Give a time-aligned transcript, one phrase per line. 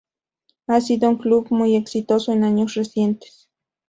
[0.65, 3.51] Ha sido un club muy exitoso en años recientes.